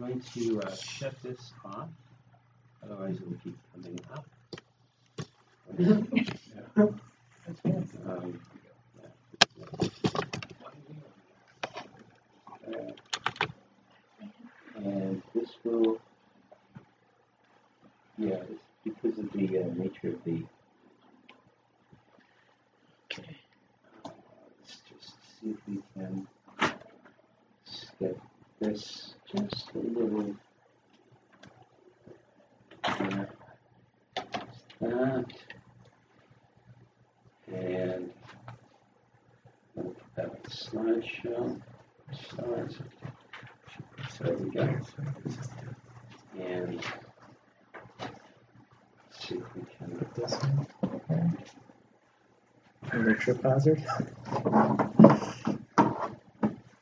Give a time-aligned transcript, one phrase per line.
[0.00, 1.88] going to uh, shut this off,
[2.82, 4.24] otherwise it will keep coming up.
[8.06, 8.34] Um,
[14.82, 16.00] And this will,
[18.16, 20.42] yeah, it's because of the uh, nature of the.
[23.12, 23.36] Okay.
[24.06, 24.10] Uh,
[24.58, 26.26] Let's just see if we can
[27.98, 28.18] get
[28.60, 30.34] this just a little.
[32.84, 33.24] uh,
[34.80, 35.24] That.
[37.48, 38.10] And.
[39.74, 41.60] We'll put that on slideshow.
[42.12, 42.76] Start.
[44.20, 44.62] There we go.
[46.38, 46.80] And.
[49.10, 49.96] See if we can.
[49.98, 50.66] Put this one.
[52.92, 53.84] Or trip hazard.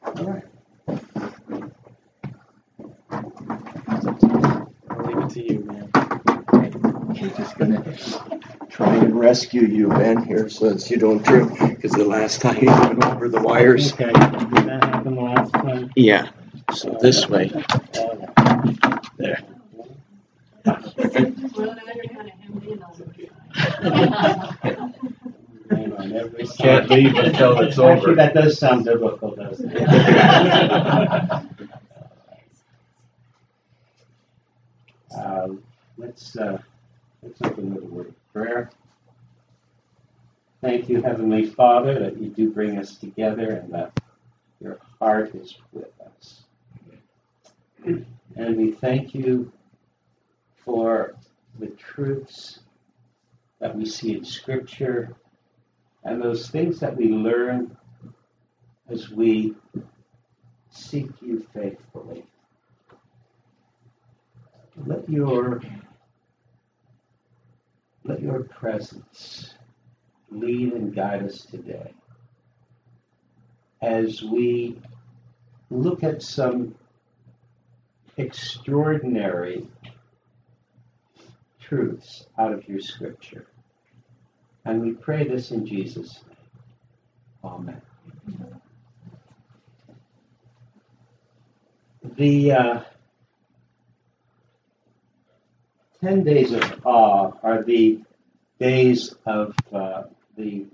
[0.07, 0.45] All right.
[3.91, 4.75] It's up to you.
[4.91, 5.91] I'll leave it to you, man.
[7.21, 7.85] We're just gonna
[8.69, 12.59] try and rescue you, Ben, here, so that you don't trip, because the last time
[12.63, 13.93] you went over the wires.
[13.93, 15.93] Okay, did that happen last time?
[15.97, 16.31] Yeah,
[16.75, 17.49] so this way.
[19.17, 19.43] There.
[20.65, 23.05] Well, now you're kind of hemmed in all the
[24.07, 24.95] time.
[25.71, 27.93] Hang on, every Can't leave until it's over.
[27.93, 31.43] Actually, that does sound biblical, doesn't it?
[35.17, 35.63] Um,
[36.01, 36.59] Let's, uh,
[37.25, 38.71] let's open with a word of prayer.
[40.61, 44.01] Thank you, Heavenly Father, that you do bring us together and that
[44.61, 46.45] your heart is with us.
[47.85, 49.51] And we thank you
[50.65, 51.17] for
[51.59, 52.61] the truths
[53.59, 55.17] that we see in Scripture
[56.05, 57.77] and those things that we learn
[58.89, 59.57] as we
[60.71, 62.25] seek you faithfully.
[64.87, 65.61] Let your
[68.05, 69.55] let your presence
[70.31, 71.93] lead and guide us today
[73.83, 74.81] as we
[75.71, 76.75] look at some
[78.17, 79.69] extraordinary
[81.61, 83.47] truths out of your scripture.
[84.65, 86.37] And we pray this in Jesus' name.
[87.45, 87.83] Amen.
[92.17, 92.81] The uh,
[96.03, 98.01] 10 days of awe are the
[98.61, 100.05] days of uh,
[100.37, 100.67] the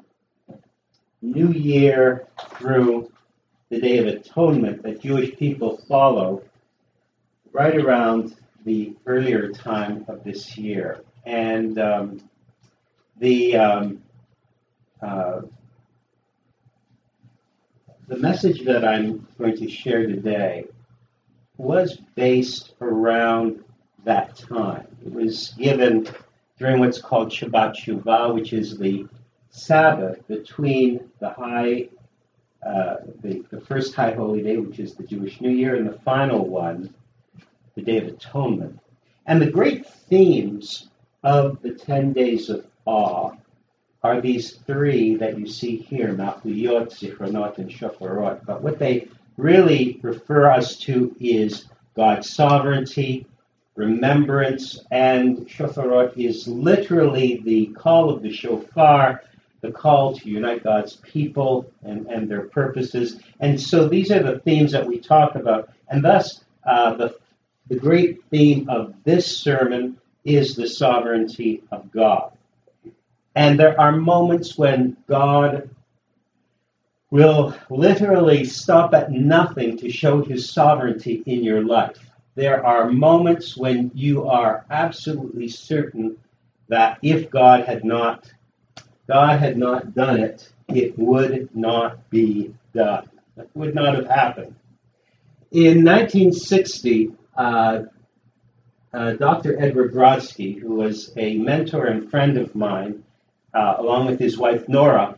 [1.23, 2.27] New Year
[2.57, 3.11] through
[3.71, 6.43] the Day of Atonement that Jewish people follow
[7.53, 8.37] right around
[8.67, 11.03] the earlier time of this year.
[11.25, 12.29] And um,
[13.19, 14.03] the um,
[15.01, 15.41] uh,
[18.09, 20.67] the message that I'm going to share today
[21.57, 23.65] was based around
[24.05, 24.87] that time.
[25.05, 26.09] It was given
[26.59, 29.07] during what's called Shabbat Shuvah, which is the
[29.51, 31.89] Sabbath between the high,
[32.65, 35.99] uh, the, the first high holy day, which is the Jewish New Year, and the
[36.01, 36.95] final one,
[37.75, 38.79] the Day of Atonement.
[39.27, 40.89] And the great themes
[41.23, 43.33] of the 10 days of awe
[44.03, 48.45] are these three that you see here, Malchuyot, Zichronot, and Shofarot.
[48.45, 51.67] But what they really refer us to is
[51.97, 53.27] God's sovereignty,
[53.77, 59.23] remembrance, and Shofarot is literally the call of the shofar,
[59.61, 63.21] the call to unite God's people and, and their purposes.
[63.41, 65.71] And so these are the themes that we talk about.
[65.89, 67.17] And thus, uh, the,
[67.69, 72.33] the great theme of this sermon is the sovereignty of God.
[73.35, 75.71] And there are moments when God
[77.11, 82.11] will literally stop at nothing to show his sovereignty in your life.
[82.35, 86.17] There are moments when you are absolutely certain
[86.69, 88.31] that if God had not
[89.07, 93.09] God had not done it, it would not be done.
[93.37, 94.55] It would not have happened.
[95.51, 97.83] In 1960, uh,
[98.93, 99.61] uh, Dr.
[99.61, 103.05] Edward Brodsky, who was a mentor and friend of mine,
[103.53, 105.17] uh, along with his wife Nora,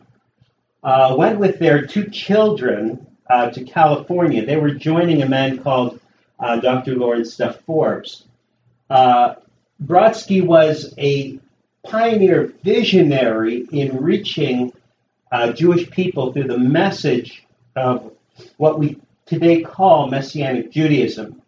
[0.83, 4.45] uh, went with their two children uh, to California.
[4.45, 5.96] They were joining a man called
[6.39, 6.95] uh, Dr.
[6.95, 8.25] Lawrence Duff Forbes.
[8.89, 9.35] Uh,
[9.83, 11.39] Brodsky was a
[11.83, 14.73] pioneer visionary in reaching
[15.31, 17.45] uh, Jewish people through the message
[17.75, 18.11] of
[18.57, 21.41] what we today call Messianic Judaism.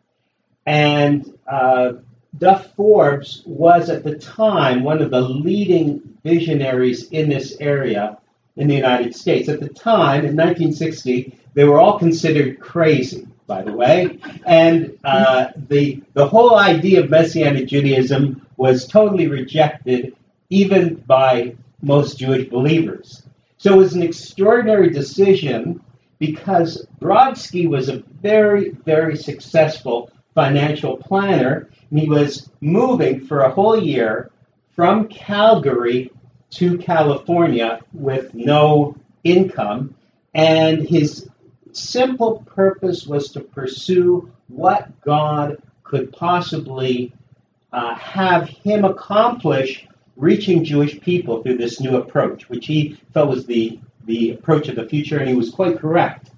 [0.65, 1.93] And uh,
[2.37, 8.17] Duff Forbes was at the time one of the leading visionaries in this area
[8.55, 9.49] in the United States.
[9.49, 13.27] At the time, in 1960, they were all considered crazy.
[13.49, 14.19] By the way.
[14.45, 20.15] And uh, the, the whole idea of Messianic Judaism was totally rejected,
[20.49, 23.23] even by most Jewish believers.
[23.57, 25.81] So it was an extraordinary decision
[26.19, 31.69] because Brodsky was a very, very successful financial planner.
[31.89, 34.29] And he was moving for a whole year
[34.75, 36.11] from Calgary
[36.51, 39.95] to California with no income.
[40.35, 41.27] And his
[41.71, 47.13] simple purpose was to pursue what God could possibly
[47.71, 53.45] uh, have him accomplish reaching Jewish people through this new approach, which he felt was
[53.45, 56.31] the, the approach of the future, and he was quite correct.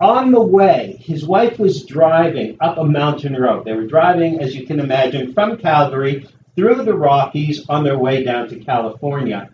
[0.00, 3.64] On the way, his wife was driving up a mountain road.
[3.64, 6.26] They were driving, as you can imagine, from Calgary
[6.56, 9.50] through the Rockies on their way down to California.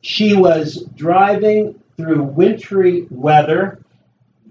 [0.00, 3.82] She was driving through wintry weather.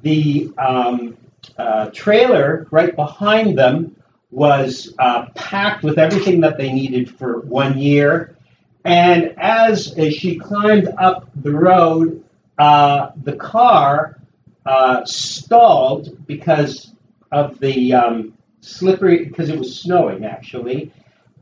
[0.01, 1.17] The um,
[1.57, 3.95] uh, trailer right behind them
[4.31, 8.37] was uh, packed with everything that they needed for one year.
[8.85, 12.23] And as, as she climbed up the road,
[12.57, 14.21] uh, the car
[14.65, 16.93] uh, stalled because
[17.31, 20.93] of the um, slippery, because it was snowing actually.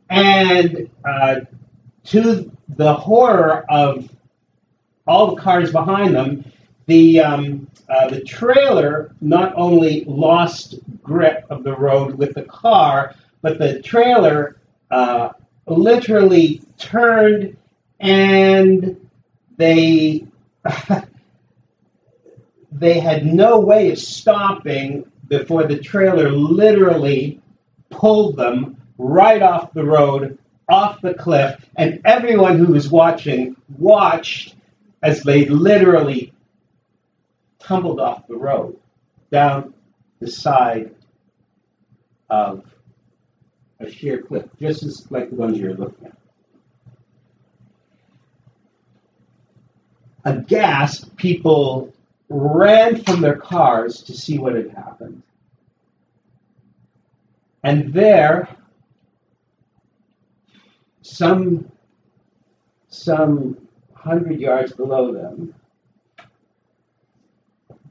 [0.10, 1.42] And uh,
[2.06, 4.10] to the horror of
[5.08, 6.44] all the cars behind them,
[6.86, 13.16] the um, uh, the trailer not only lost grip of the road with the car,
[13.42, 14.58] but the trailer
[14.92, 15.30] uh,
[15.68, 17.58] literally turned
[18.00, 19.10] and
[19.58, 20.28] they
[22.72, 27.42] they had no way of stopping before the trailer literally
[27.90, 30.38] pulled them right off the road,
[30.70, 34.56] off the cliff, and everyone who was watching watched
[35.04, 36.34] as they literally
[37.60, 38.80] tumbled off the road
[39.32, 39.74] down
[40.20, 40.96] the side
[42.30, 42.64] of
[43.80, 46.18] a sheer cliff, just as like the ones you're looking at.
[50.26, 51.94] Aghast, people
[52.30, 55.24] ran from their cars to see what had happened.
[57.64, 58.50] And there,
[61.02, 61.72] some
[62.90, 63.67] some
[64.08, 65.54] hundred yards below them,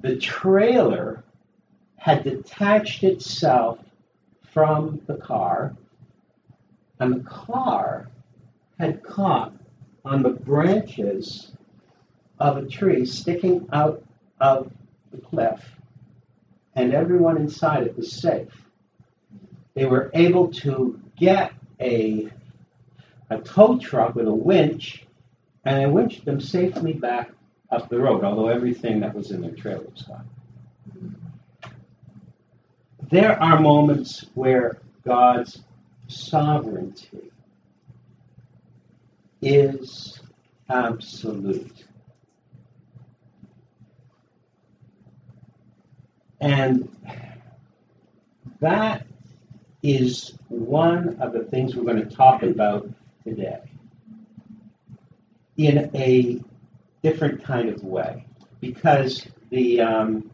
[0.00, 1.22] the trailer
[1.96, 3.78] had detached itself
[4.50, 5.76] from the car,
[6.98, 8.08] and the car
[8.78, 9.52] had caught
[10.04, 11.52] on the branches
[12.38, 14.02] of a tree sticking out
[14.40, 14.72] of
[15.10, 15.62] the cliff,
[16.74, 18.52] and everyone inside it was safe.
[19.74, 22.30] They were able to get a,
[23.28, 25.05] a tow truck with a winch,
[25.66, 27.30] and they winched them safely back
[27.70, 30.28] up the road, although everything that was in their trailer was gone.
[33.10, 35.62] There are moments where God's
[36.06, 37.32] sovereignty
[39.42, 40.20] is
[40.70, 41.84] absolute.
[46.40, 46.88] And
[48.60, 49.04] that
[49.82, 52.88] is one of the things we're going to talk about
[53.24, 53.60] today
[55.56, 56.40] in a
[57.02, 58.26] different kind of way.
[58.60, 60.30] Because the um,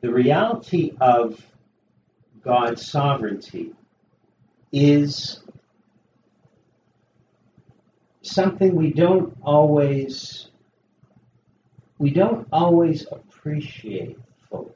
[0.00, 1.44] the reality of
[2.42, 3.72] God's sovereignty
[4.72, 5.42] is
[8.22, 10.48] something we don't always
[11.98, 14.18] we don't always appreciate
[14.50, 14.72] fully.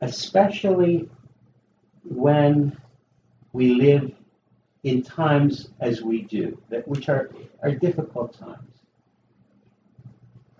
[0.00, 1.08] Especially
[2.04, 2.76] when
[3.52, 4.12] we live
[4.86, 7.28] in times as we do, that which are,
[7.60, 8.70] are difficult times,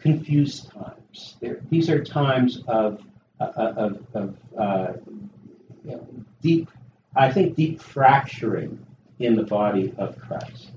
[0.00, 1.36] confused times.
[1.40, 3.00] They're, these are times of,
[3.38, 4.92] uh, of, of uh,
[5.84, 6.08] you know,
[6.42, 6.68] deep,
[7.14, 8.84] I think, deep fracturing
[9.20, 10.72] in the body of Christ.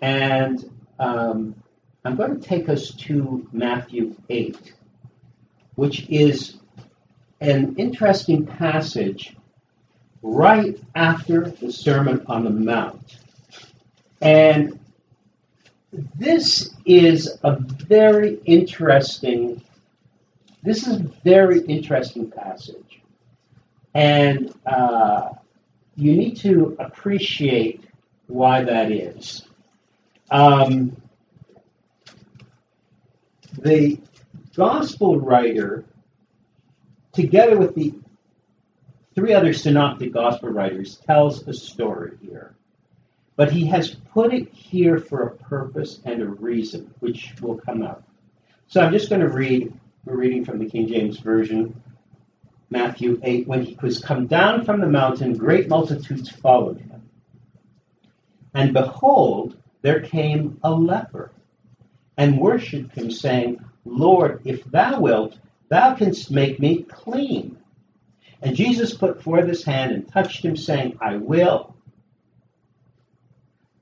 [0.00, 0.64] And
[1.00, 1.56] um,
[2.04, 4.74] I'm going to take us to Matthew 8,
[5.74, 6.58] which is
[7.40, 9.34] an interesting passage
[10.22, 13.16] right after the Sermon on the Mount.
[14.20, 14.78] And
[16.16, 19.62] this is a very interesting
[20.62, 23.00] this is a very interesting passage.
[23.94, 25.30] And uh,
[25.96, 27.84] you need to appreciate
[28.26, 29.46] why that is.
[30.30, 31.00] Um,
[33.56, 33.98] the
[34.54, 35.84] gospel writer,
[37.12, 37.94] together with the
[39.18, 42.54] three other synoptic gospel writers tells a story here.
[43.34, 47.82] But he has put it here for a purpose and a reason, which will come
[47.82, 48.04] up.
[48.68, 49.72] So I'm just going to read,
[50.04, 51.82] we're reading from the King James Version,
[52.70, 53.48] Matthew 8.
[53.48, 57.02] When he was come down from the mountain, great multitudes followed him.
[58.54, 61.32] And behold, there came a leper
[62.16, 65.36] and worshipped him, saying, Lord, if thou wilt,
[65.70, 67.57] thou canst make me clean.
[68.40, 71.74] And Jesus put forth his hand and touched him, saying, I will.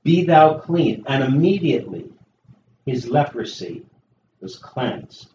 [0.03, 1.03] Be thou clean.
[1.07, 2.09] And immediately
[2.85, 3.85] his leprosy
[4.41, 5.29] was cleansed.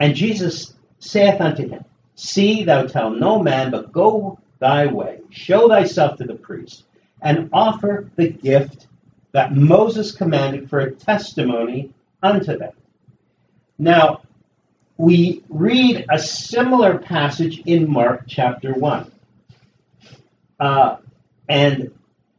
[0.00, 5.68] And Jesus saith unto him, See, thou tell no man, but go thy way, show
[5.68, 6.84] thyself to the priest,
[7.20, 8.86] and offer the gift
[9.32, 12.72] that Moses commanded for a testimony unto them.
[13.78, 14.22] Now,
[14.96, 19.10] we read a similar passage in Mark chapter 1.
[20.58, 20.96] Uh,
[21.48, 21.90] and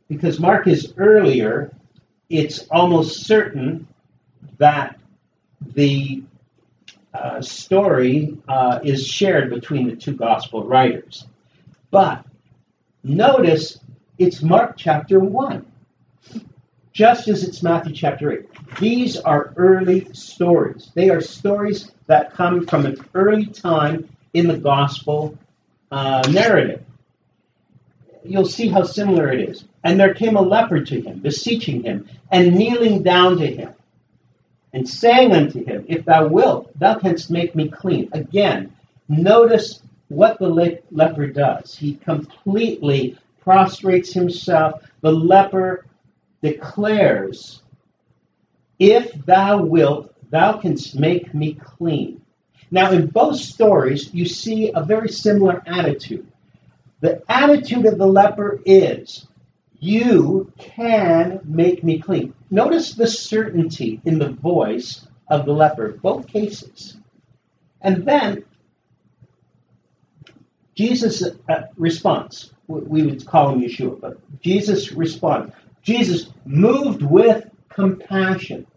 [0.07, 1.71] because Mark is earlier,
[2.29, 3.87] it's almost certain
[4.57, 4.99] that
[5.61, 6.23] the
[7.13, 11.25] uh, story uh, is shared between the two gospel writers.
[11.91, 12.25] But
[13.03, 13.79] notice
[14.17, 15.65] it's Mark chapter 1,
[16.97, 18.79] just as it's Matthew chapter 8.
[18.79, 20.89] These are early stories.
[20.95, 25.37] They are stories that come from an early time in the gospel
[25.91, 26.83] uh, narrative.
[28.23, 29.65] You'll see how similar it is.
[29.83, 33.75] And there came a leper to him, beseeching him, and kneeling down to him,
[34.73, 38.09] and saying unto him, If thou wilt, thou canst make me clean.
[38.13, 38.73] Again,
[39.07, 41.75] notice what the le- leper does.
[41.75, 44.81] He completely prostrates himself.
[45.01, 45.85] The leper
[46.41, 47.61] declares,
[48.79, 52.21] If thou wilt, thou canst make me clean.
[52.69, 56.27] Now, in both stories, you see a very similar attitude.
[56.99, 59.27] The attitude of the leper is,
[59.79, 62.33] You can make me clean.
[62.49, 66.97] Notice the certainty in the voice of the leper, both cases.
[67.81, 68.43] And then
[70.75, 72.53] Jesus uh, responds.
[72.67, 75.53] We would call him Yeshua, but Jesus responds.
[75.87, 78.67] Jesus, moved with compassion,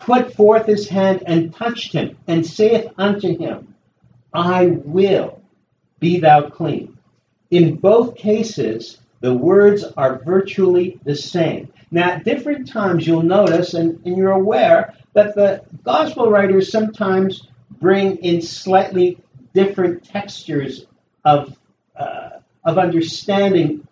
[0.00, 3.76] put forth his hand and touched him, and saith unto him,
[4.34, 5.40] I will
[6.00, 6.98] be thou clean.
[7.52, 11.72] In both cases, the words are virtually the same.
[11.92, 17.46] Now, at different times, you'll notice, and, and you're aware, that the gospel writers sometimes
[17.70, 19.18] bring in slightly
[19.54, 20.84] different textures
[21.24, 21.56] of,
[21.94, 22.30] uh,
[22.64, 23.85] of understanding,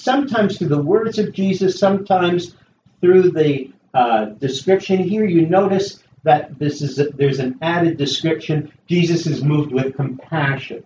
[0.00, 2.54] sometimes through the words of Jesus, sometimes
[3.00, 5.24] through the uh, description here.
[5.24, 8.72] You notice that this is a, there's an added description.
[8.86, 10.84] Jesus is moved with compassion.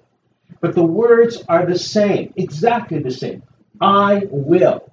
[0.60, 3.42] But the words are the same, exactly the same.
[3.80, 4.90] I will.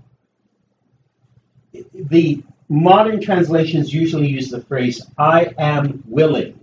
[1.93, 6.59] The modern translations usually use the phrase, I am willing.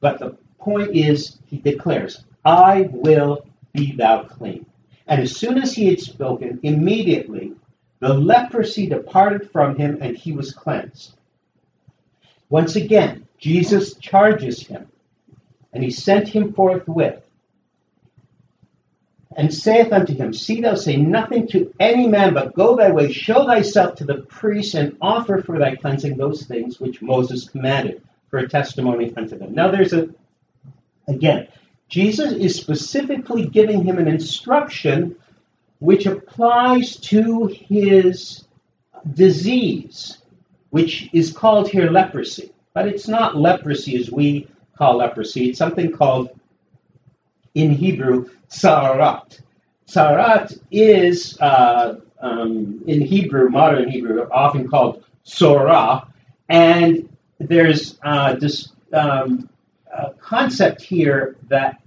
[0.00, 4.66] But the point is, he declares, I will be thou clean.
[5.06, 7.52] And as soon as he had spoken, immediately
[8.00, 11.14] the leprosy departed from him and he was cleansed.
[12.48, 14.86] Once again, Jesus charges him,
[15.72, 17.20] and he sent him forthwith,
[19.36, 23.10] and saith unto him, See thou say nothing to any man, but go thy way,
[23.10, 28.02] show thyself to the priest, and offer for thy cleansing those things which Moses commanded
[28.28, 29.54] for a testimony unto them.
[29.54, 30.08] Now there's a,
[31.08, 31.48] again,
[31.94, 35.14] Jesus is specifically giving him an instruction
[35.78, 38.42] which applies to his
[39.12, 40.18] disease,
[40.70, 42.50] which is called here leprosy.
[42.72, 46.30] But it's not leprosy as we call leprosy, it's something called
[47.54, 49.38] in Hebrew tsarat.
[49.86, 56.08] Tsarat is, uh, um, in Hebrew, modern Hebrew, often called sorah,
[56.48, 57.08] and
[57.38, 59.48] there's uh, this um,
[60.18, 61.80] concept here that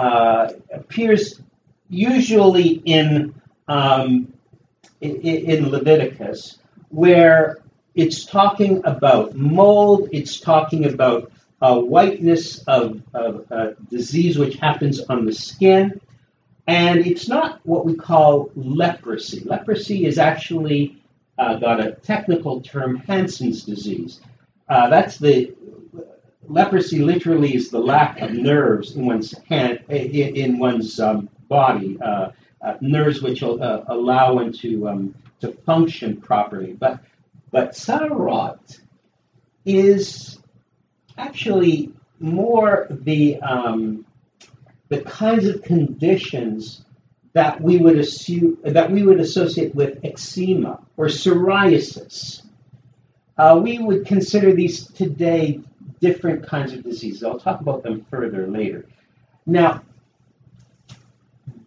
[0.00, 1.42] uh, appears
[1.90, 3.34] usually in,
[3.68, 4.32] um,
[5.02, 7.58] in, in Leviticus, where
[7.94, 11.30] it's talking about mold, it's talking about
[11.60, 16.00] uh, whiteness of, of uh, disease which happens on the skin,
[16.66, 19.40] and it's not what we call leprosy.
[19.44, 20.96] Leprosy is actually
[21.36, 24.20] uh, got a technical term, Hansen's disease.
[24.66, 25.54] Uh, that's the
[26.48, 32.30] leprosy literally is the lack of nerves in one's hand, in, one's um, body, uh,
[32.62, 36.72] uh, nerves which will uh, allow one to um, to function properly.
[36.72, 37.00] But
[37.50, 38.80] but Sarot
[39.64, 40.38] is
[41.16, 44.04] actually more the um,
[44.88, 46.84] the kinds of conditions
[47.32, 52.42] that we would assume that we would associate with eczema or psoriasis.
[53.38, 55.60] uh, we would consider these today
[56.00, 57.22] different kinds of diseases.
[57.22, 58.86] I'll talk about them further later.
[59.46, 59.82] Now,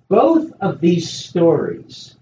[0.08, 2.16] both of these stories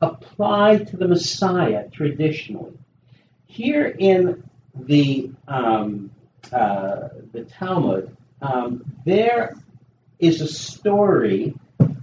[0.00, 2.78] apply to the Messiah traditionally.
[3.46, 4.42] Here in
[4.74, 6.10] the um,
[6.52, 9.54] uh, the Talmud, um, there
[10.18, 11.54] is a story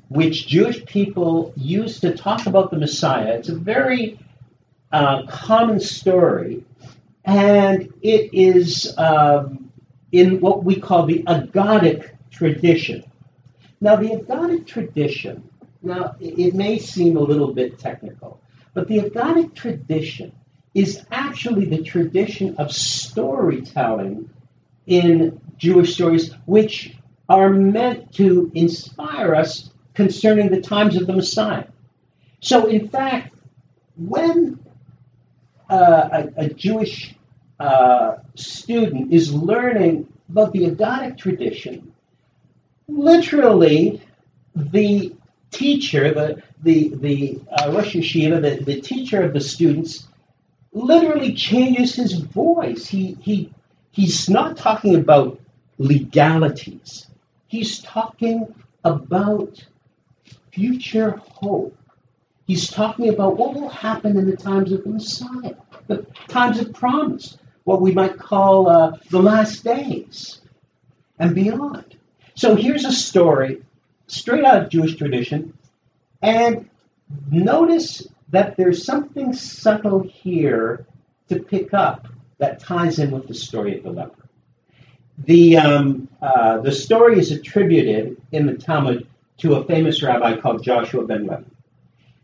[0.10, 3.34] which Jewish people use to talk about the Messiah.
[3.36, 4.20] It's a very
[4.91, 6.63] uh, common story,
[7.25, 9.72] and it is um,
[10.12, 13.04] in what we call the Aggadic tradition.
[13.80, 15.48] Now, the Aggadic tradition,
[15.82, 18.40] now it may seem a little bit technical,
[18.74, 20.32] but the Aggadic tradition
[20.74, 24.30] is actually the tradition of storytelling
[24.88, 26.96] in Jewish stories, which
[27.30, 31.66] are meant to inspire us concerning the times of the Messiah.
[32.40, 33.36] So, in fact,
[33.96, 34.61] when
[35.72, 37.16] uh, a, a Jewish
[37.60, 41.94] uh, student is learning about the Aggadic tradition,
[42.88, 44.01] literally
[44.56, 45.16] the
[45.51, 50.08] teacher, the the the uh, Rosh Yeshiva, the, the teacher of the students,
[50.74, 52.88] literally changes his voice.
[52.88, 53.54] He he
[53.92, 55.40] he's not talking about
[55.78, 57.08] legalities.
[57.48, 59.66] He's talking about
[60.51, 61.78] future hope.
[62.51, 65.55] He's talking about what will happen in the times of the Messiah,
[65.88, 70.41] the times of promise, what we might call uh, the last days
[71.17, 71.96] and beyond.
[72.36, 73.63] So here's a story
[74.08, 75.58] straight out of Jewish tradition,
[76.22, 76.70] and
[77.29, 80.86] notice that there's something subtle here
[81.29, 84.27] to pick up that ties in with the story of the leper.
[85.20, 90.65] The, um, uh, the story is attributed in the Talmud to a famous rabbi called
[90.65, 91.43] Joshua ben Levi.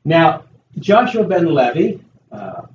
[0.07, 0.45] Now,
[0.79, 2.67] Joshua ben Levi uh,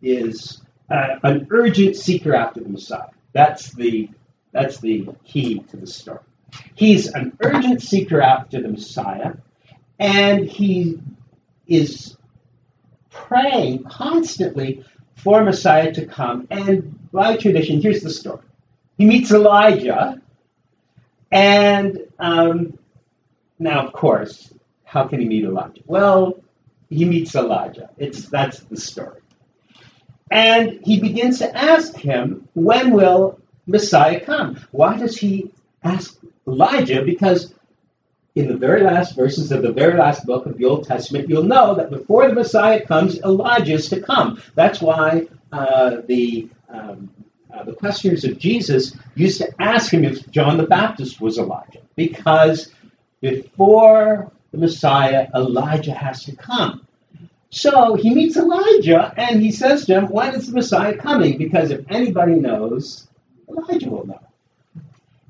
[0.00, 3.08] is uh, an urgent seeker after the Messiah.
[3.32, 4.08] That's the,
[4.52, 6.20] that's the key to the story.
[6.76, 9.32] He's an urgent seeker after the Messiah,
[9.98, 11.00] and he
[11.66, 12.16] is
[13.10, 14.84] praying constantly
[15.16, 16.46] for Messiah to come.
[16.48, 18.46] And by tradition, here's the story.
[18.98, 20.22] He meets Elijah,
[21.32, 22.78] and um,
[23.58, 25.82] now, of course, how can he meet Elijah?
[25.86, 26.38] Well,
[26.92, 27.90] he meets Elijah.
[27.96, 29.20] It's that's the story.
[30.30, 34.58] And he begins to ask him, when will Messiah come?
[34.70, 35.52] Why does he
[35.82, 37.02] ask Elijah?
[37.02, 37.54] Because
[38.34, 41.42] in the very last verses of the very last book of the Old Testament, you'll
[41.42, 44.40] know that before the Messiah comes, Elijah is to come.
[44.54, 47.10] That's why uh, the um,
[47.52, 51.82] uh, the questioners of Jesus used to ask him if John the Baptist was Elijah,
[51.96, 52.72] because
[53.20, 56.86] before the Messiah, Elijah has to come.
[57.50, 61.36] So he meets Elijah and he says to him, When is the Messiah coming?
[61.36, 63.08] Because if anybody knows,
[63.48, 64.20] Elijah will know.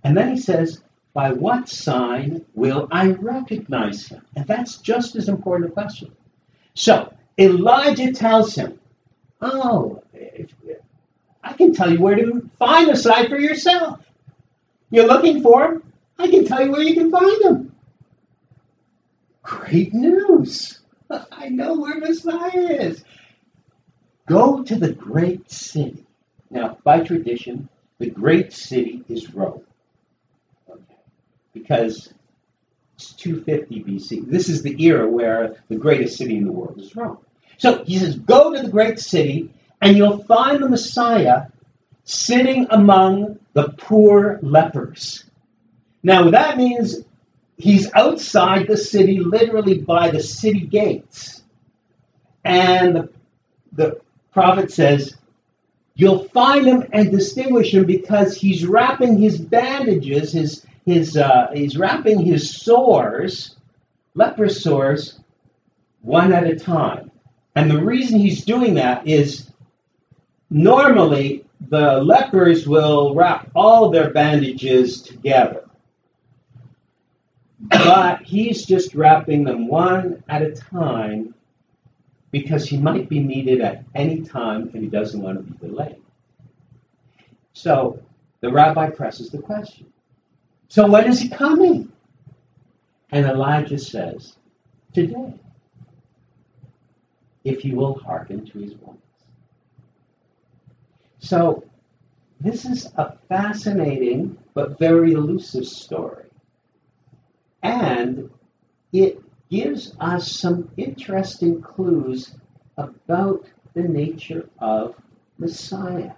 [0.04, 0.82] And then he says,
[1.14, 4.22] By what sign will I recognize him?
[4.36, 6.14] And that's just as important a question.
[6.74, 8.78] So Elijah tells him,
[9.40, 10.02] Oh,
[11.42, 14.00] I can tell you where to find Messiah for yourself.
[14.90, 15.92] You're looking for him?
[16.18, 17.71] I can tell you where you can find him.
[19.42, 20.80] Great news.
[21.32, 23.04] I know where Messiah is.
[24.26, 26.06] Go to the great city.
[26.50, 29.62] Now, by tradition, the great city is Rome.
[30.68, 30.96] Okay.
[31.52, 32.12] Because
[32.94, 34.30] it's 250 BC.
[34.30, 37.18] This is the era where the greatest city in the world is Rome.
[37.58, 41.46] So he says, Go to the great city, and you'll find the Messiah
[42.04, 45.24] sitting among the poor lepers.
[46.02, 47.04] Now, that means
[47.56, 51.42] he's outside the city, literally by the city gates.
[52.44, 53.08] And the,
[53.72, 54.00] the
[54.32, 55.16] prophet says,
[55.94, 61.76] You'll find him and distinguish him because he's wrapping his bandages, his, his, uh, he's
[61.76, 63.56] wrapping his sores,
[64.14, 65.20] leper sores,
[66.00, 67.10] one at a time.
[67.54, 69.50] And the reason he's doing that is
[70.48, 75.64] normally the lepers will wrap all their bandages together.
[77.68, 81.34] But he's just wrapping them one at a time
[82.32, 86.02] because he might be needed at any time and he doesn't want to be delayed.
[87.52, 88.02] So
[88.40, 89.86] the rabbi presses the question
[90.68, 91.92] So when is he coming?
[93.12, 94.36] And Elijah says,
[94.92, 95.34] Today,
[97.44, 98.96] if you will hearken to his voice.
[101.18, 101.64] So
[102.40, 106.31] this is a fascinating but very elusive story.
[107.62, 108.30] And
[108.92, 109.20] it
[109.50, 112.34] gives us some interesting clues
[112.76, 114.94] about the nature of
[115.38, 116.12] Messiah.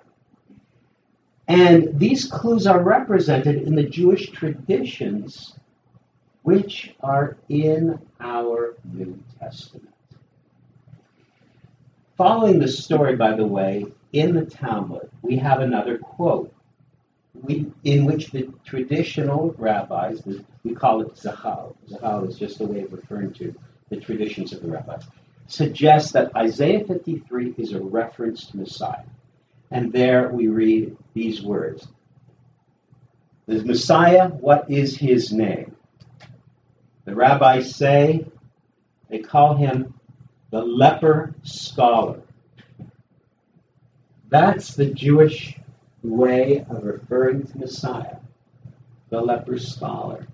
[1.47, 5.55] And these clues are represented in the Jewish traditions
[6.43, 9.95] which are in our New Testament.
[12.17, 16.55] Following the story, by the way, in the Talmud, we have another quote
[17.45, 20.23] we, in which the traditional rabbis,
[20.63, 23.55] we call it Chazal, Chazal is just a way of referring to
[23.91, 25.05] the traditions of the rabbis,
[25.47, 29.05] suggests that Isaiah 53 is a reference to Messiah.
[29.71, 31.89] And there we read these words
[33.47, 35.77] The Messiah, what is his name?
[37.05, 38.27] The rabbis say
[39.11, 39.95] they call him
[40.51, 42.23] the leper scholar.
[44.29, 45.59] That's the Jewish
[46.05, 48.17] way of referring to Messiah,
[49.09, 50.27] the leper scholar.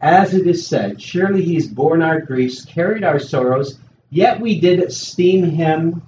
[0.00, 4.80] As it is said, surely he's borne our griefs, carried our sorrows, yet we did
[4.80, 6.02] esteem him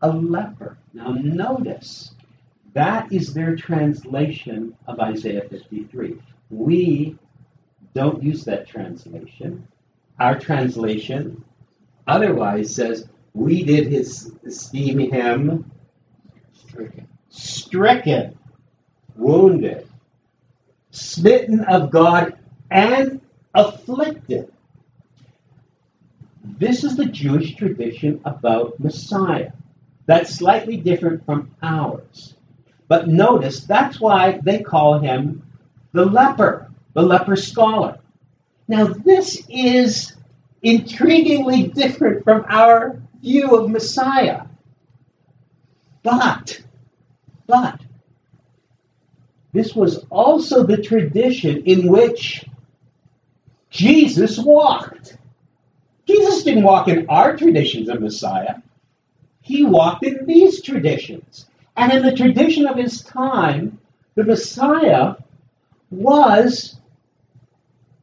[0.00, 0.76] a leper.
[0.92, 2.14] Now notice,
[2.74, 6.18] that is their translation of Isaiah 53.
[6.50, 7.18] We
[7.94, 9.66] don't use that translation.
[10.20, 11.44] Our translation
[12.06, 15.71] otherwise says, we did his, esteem him
[17.28, 18.38] stricken,
[19.16, 19.88] wounded,
[20.90, 22.38] smitten of God,
[22.70, 23.20] and
[23.54, 24.52] afflicted.
[26.44, 29.52] This is the Jewish tradition about Messiah.
[30.06, 32.34] That's slightly different from ours.
[32.88, 35.42] But notice that's why they call him
[35.92, 37.98] the leper, the leper scholar.
[38.68, 40.14] Now, this is
[40.64, 44.42] intriguingly different from our view of Messiah.
[46.02, 46.60] But,
[47.46, 47.80] but,
[49.52, 52.44] this was also the tradition in which
[53.70, 55.16] Jesus walked.
[56.06, 58.56] Jesus didn't walk in our traditions of Messiah.
[59.40, 61.46] He walked in these traditions.
[61.76, 63.78] And in the tradition of his time,
[64.14, 65.14] the Messiah
[65.90, 66.78] was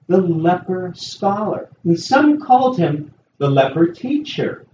[0.07, 1.69] the leper scholar.
[1.83, 4.65] And some called him the leper teacher.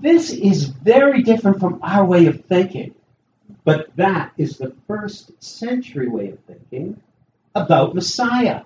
[0.00, 2.94] This is very different from our way of thinking,
[3.64, 7.00] but that is the first century way of thinking
[7.54, 8.62] about Messiah.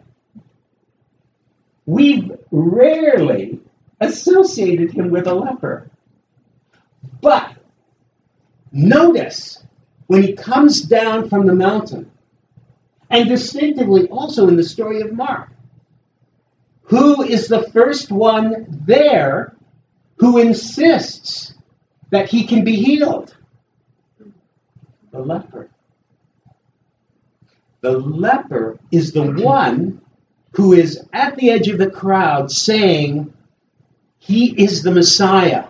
[1.86, 3.60] We've rarely
[4.00, 5.90] associated him with a leper.
[7.20, 7.56] But
[8.70, 9.64] notice
[10.06, 12.10] when he comes down from the mountain,
[13.10, 15.50] and distinctively also in the story of Mark,
[16.82, 19.53] who is the first one there
[20.24, 21.52] who insists
[22.08, 23.36] that he can be healed?
[25.12, 25.68] The leper.
[27.82, 30.00] The leper is the one
[30.52, 33.34] who is at the edge of the crowd saying,
[34.18, 35.66] He is the Messiah.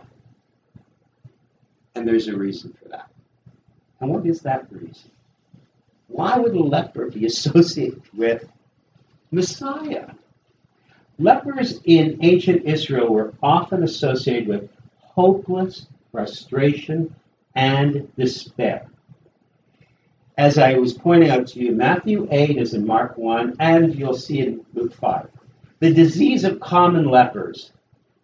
[1.97, 3.11] And there's a reason for that.
[3.99, 5.11] And what is that reason?
[6.07, 8.47] Why would a leper be associated with
[9.33, 10.11] Messiah?
[11.18, 17.14] Lepers in ancient Israel were often associated with hopeless frustration
[17.55, 18.87] and despair.
[20.37, 24.14] As I was pointing out to you, Matthew 8 is in Mark 1, and you'll
[24.14, 25.29] see in Luke 5.
[25.79, 27.70] The disease of common lepers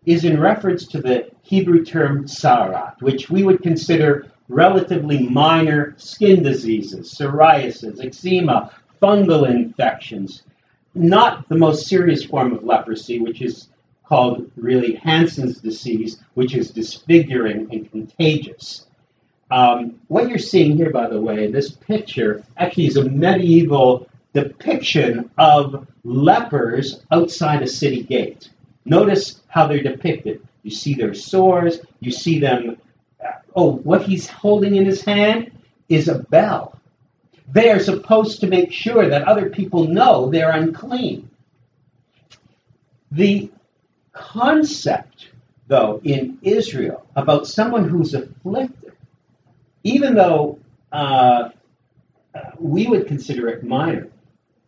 [0.07, 6.43] is in reference to the Hebrew term tza'arat, which we would consider relatively minor skin
[6.43, 10.43] diseases, psoriasis, eczema, fungal infections,
[10.95, 13.69] not the most serious form of leprosy, which is
[14.05, 18.87] called really Hansen's disease, which is disfiguring and contagious.
[19.51, 25.31] Um, what you're seeing here, by the way, this picture actually is a medieval depiction
[25.39, 28.49] of lepers outside a city gate.
[28.85, 30.47] Notice how they're depicted.
[30.63, 32.77] You see their sores, you see them.
[33.55, 35.51] Oh, what he's holding in his hand
[35.89, 36.80] is a bell.
[37.53, 41.29] They are supposed to make sure that other people know they're unclean.
[43.11, 43.51] The
[44.13, 45.31] concept,
[45.67, 48.93] though, in Israel about someone who's afflicted,
[49.83, 50.59] even though
[50.93, 51.51] uh,
[52.59, 54.09] we would consider it minor,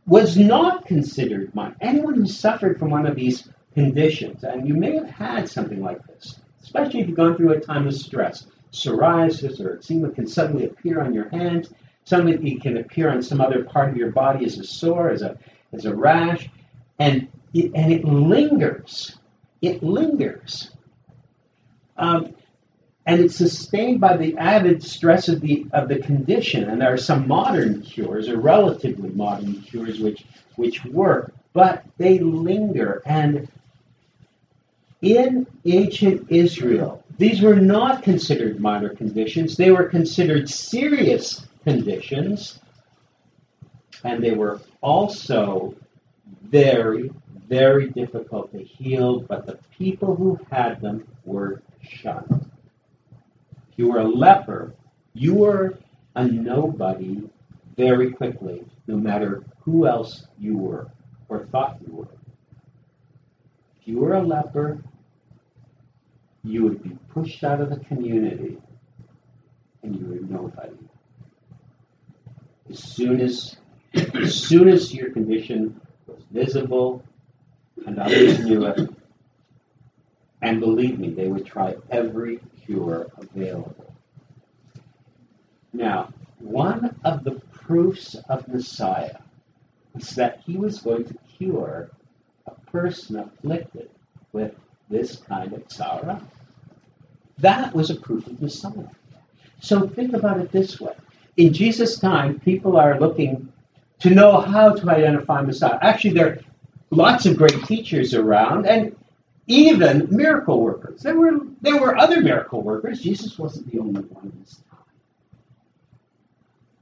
[0.07, 1.77] was not considered minor.
[1.81, 6.05] Anyone who suffered from one of these conditions, and you may have had something like
[6.09, 10.65] this, especially if you've gone through a time of stress, psoriasis or eczema can suddenly
[10.65, 11.69] appear on your hands
[12.05, 15.23] Something it can appear on some other part of your body as a sore, as
[15.23, 15.39] a
[15.73, 16.49] as a rash,
[16.99, 19.17] and it, and it lingers.
[19.61, 20.71] It lingers.
[21.97, 22.35] Um,
[23.07, 26.69] and it's sustained by the added stress of the of the condition.
[26.69, 30.25] And there are some modern cures, or relatively modern cures, which
[30.57, 33.03] which work, but they linger.
[33.05, 33.49] And
[35.01, 42.61] in ancient Israel, these were not considered minor conditions, they were considered serious conditions,
[44.05, 45.75] and they were also
[46.43, 47.11] very,
[47.49, 52.51] very difficult to heal, but the people who had them were shunned.
[53.71, 54.75] If you were a leper,
[55.15, 55.79] you were
[56.17, 57.29] a nobody
[57.77, 60.91] very quickly, no matter who else you were
[61.29, 62.09] or thought you were.
[63.81, 64.83] If you were a leper,
[66.45, 68.59] you would be pushed out of the community
[69.83, 70.77] and you were nobody.
[72.73, 73.57] As soon as
[73.95, 77.05] as soon as your condition was visible
[77.85, 78.89] and others knew it,
[80.41, 83.95] and believe me, they would try every cure available.
[85.75, 89.19] Now, one of the proofs of Messiah
[89.95, 91.91] is that he was going to cure
[92.47, 93.91] a person afflicted
[94.33, 94.55] with
[94.89, 96.23] this kind of sorrow.
[97.37, 98.89] That was a proof of Messiah.
[99.61, 100.95] So think about it this way.
[101.37, 103.53] In Jesus' time, people are looking
[104.01, 105.79] to know how to identify Messiah.
[105.81, 106.39] Actually, there are
[106.91, 108.95] lots of great teachers around, and
[109.47, 111.03] even miracle workers.
[111.03, 113.01] There were there were other miracle workers.
[113.01, 114.79] Jesus wasn't the only one in his time.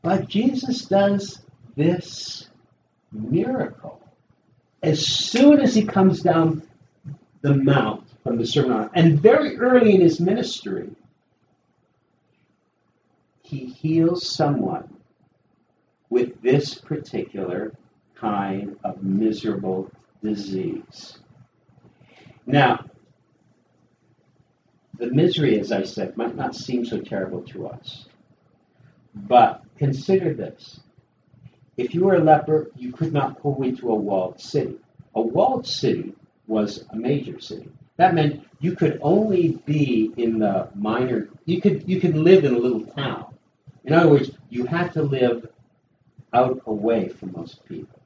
[0.02, 1.40] But Jesus does
[1.76, 2.48] this
[3.12, 4.00] miracle
[4.82, 6.62] as soon as he comes down
[7.42, 10.90] the mount from the Sermon on and very early in his ministry,
[13.50, 14.96] he heals someone
[16.08, 17.72] with this particular
[18.14, 19.90] kind of miserable
[20.22, 21.18] disease.
[22.46, 22.84] Now,
[24.98, 28.06] the misery, as I said, might not seem so terrible to us.
[29.14, 30.78] But consider this.
[31.76, 34.76] If you were a leper, you could not go into a walled city.
[35.16, 36.14] A walled city
[36.46, 37.68] was a major city.
[37.96, 42.54] That meant you could only be in the minor you could you could live in
[42.54, 43.29] a little town.
[43.84, 45.48] In other words, you had to live
[46.32, 48.00] out away from most people.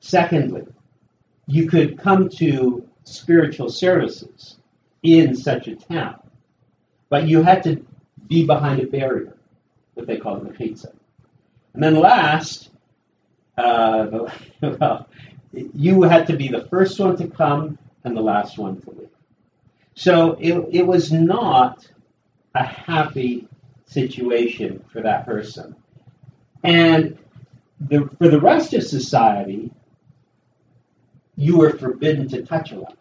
[0.00, 0.66] Secondly,
[1.46, 4.56] you could come to spiritual services
[5.02, 6.20] in such a town,
[7.08, 7.84] but you had to
[8.26, 9.36] be behind a barrier,
[9.94, 10.92] what they call the mechitza.
[11.74, 12.70] And then last,
[13.56, 14.28] uh,
[14.62, 15.08] well,
[15.52, 19.08] you had to be the first one to come and the last one to leave.
[19.94, 21.86] So it, it was not
[22.54, 23.48] a happy
[23.90, 25.76] situation for that person.
[26.62, 27.18] And
[27.80, 29.72] the, for the rest of society,
[31.36, 32.96] you were forbidden to touch a leper.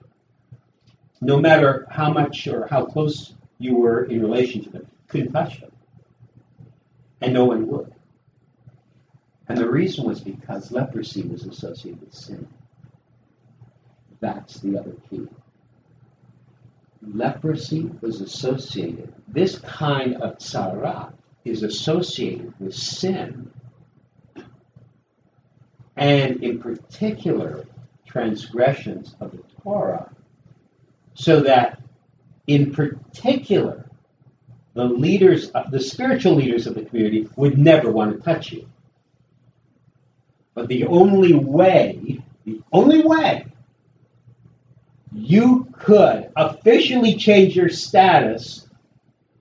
[1.22, 5.60] No matter how much or how close you were in relation to them, couldn't touch
[5.60, 5.72] them.
[7.22, 7.94] And no one would.
[9.48, 12.48] And the reason was because leprosy was associated with sin.
[14.22, 15.28] That's the other key.
[17.02, 21.14] Leprosy was associated, this kind of tzara
[21.46, 23.52] is associated with sin,
[25.96, 27.66] and in particular,
[28.06, 30.12] transgressions of the Torah,
[31.14, 31.82] so that
[32.48, 33.90] in particular,
[34.74, 38.68] the leaders, the spiritual leaders of the community would never want to touch you.
[40.54, 43.46] But the only way, the only way
[45.12, 48.68] you could officially change your status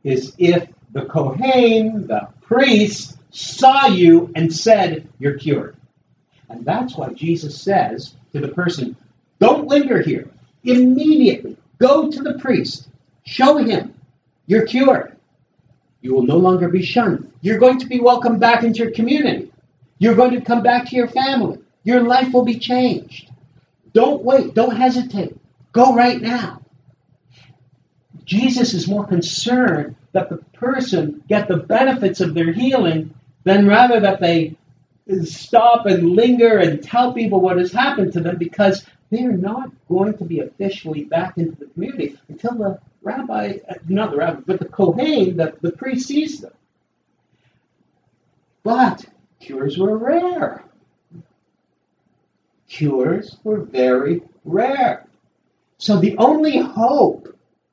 [0.04, 5.76] is if the Kohen, the priest, saw you and said, You're cured.
[6.48, 8.96] And that's why Jesus says to the person,
[9.38, 10.30] Don't linger here.
[10.64, 12.88] Immediately go to the priest.
[13.24, 13.94] Show him
[14.48, 15.14] you're cured.
[16.00, 17.30] You will no longer be shunned.
[17.42, 19.52] You're going to be welcomed back into your community.
[19.98, 21.58] You're going to come back to your family.
[21.84, 23.30] Your life will be changed.
[23.92, 24.54] Don't wait.
[24.54, 25.36] Don't hesitate.
[25.78, 26.60] Go right now.
[28.24, 33.14] Jesus is more concerned that the person get the benefits of their healing
[33.44, 34.56] than rather that they
[35.22, 40.18] stop and linger and tell people what has happened to them because they're not going
[40.18, 44.64] to be officially back into the community until the rabbi, not the rabbi, but the
[44.64, 46.54] Kohen, the, the priest sees them.
[48.64, 49.06] But
[49.38, 50.64] cures were rare.
[52.66, 55.07] Cures were very rare.
[55.78, 57.28] So the only hope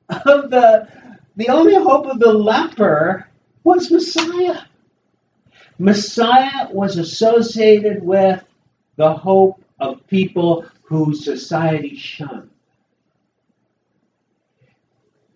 [0.08, 0.88] of the
[1.36, 3.28] the only hope of the leper
[3.62, 4.60] was Messiah.
[5.78, 8.42] Messiah was associated with
[8.96, 12.48] the hope of people who society shunned.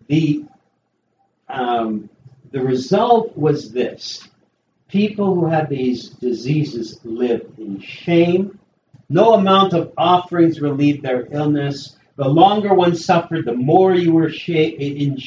[0.07, 0.45] The,
[1.47, 2.09] um,
[2.51, 4.27] the result was this
[4.87, 8.59] people who had these diseases lived in shame.
[9.07, 11.95] No amount of offerings relieved their illness.
[12.17, 15.17] The longer one suffered, the more you were shunned,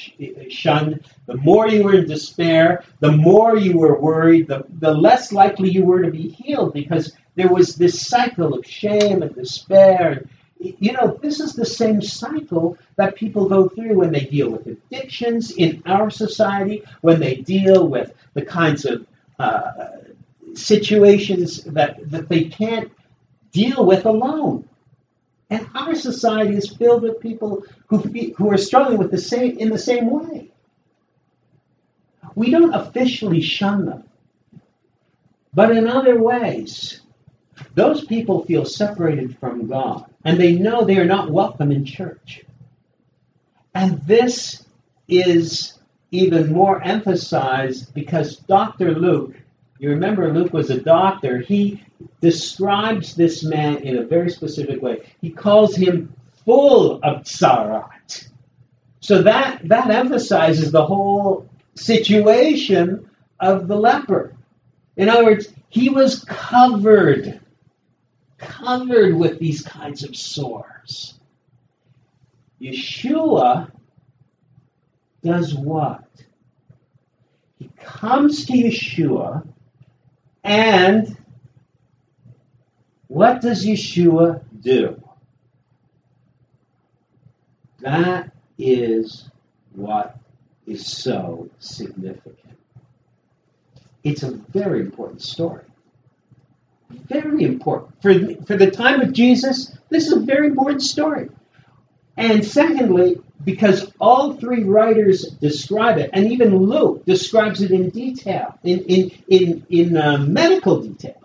[1.27, 5.71] the more you were in despair, the more you were worried, the, the less likely
[5.71, 10.25] you were to be healed because there was this cycle of shame and despair.
[10.59, 14.67] You know, this is the same cycle that people go through when they deal with
[14.67, 19.07] addictions in our society, when they deal with the kinds of
[19.39, 19.73] uh,
[20.55, 22.93] situations that, that they can't
[23.53, 24.69] deal with alone.
[25.55, 27.99] And our society is filled with people who,
[28.37, 30.51] who are struggling with the same in the same way.
[32.35, 34.03] We don't officially shun them,
[35.53, 37.03] but in other ways,
[37.77, 42.43] those people feel separated from God, and they know they are not welcome in church.
[43.77, 44.67] And this
[45.07, 45.79] is
[46.11, 48.97] even more emphasized because Dr.
[48.97, 49.37] Luke,
[49.79, 51.84] you remember Luke was a doctor, he
[52.21, 55.03] describes this man in a very specific way.
[55.21, 58.29] He calls him full of tsarat.
[59.01, 63.09] So that, that emphasizes the whole situation
[63.41, 64.35] of the leper.
[64.97, 67.41] In other words, he was covered,
[68.39, 71.15] covered with these kinds of sores.
[72.61, 73.71] Yeshua
[75.23, 76.05] does what?
[77.59, 79.47] He comes to Yeshua,
[80.45, 81.17] and
[83.09, 85.01] what does Yeshua do?
[87.81, 89.29] That is
[89.75, 90.17] what
[90.67, 92.59] is so significant.
[94.03, 95.65] It's a very important story.
[96.91, 98.01] Very important.
[98.03, 98.15] For,
[98.47, 101.31] for the time of Jesus, this is a very important story.
[102.17, 108.59] And secondly, because all three writers describe it, and even Luke describes it in detail,
[108.63, 111.21] in, in, in, in uh, medical detail.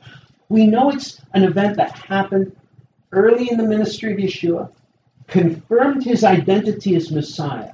[0.49, 2.55] We know it's an event that happened
[3.11, 4.71] early in the ministry of Yeshua,
[5.27, 7.73] confirmed his identity as Messiah,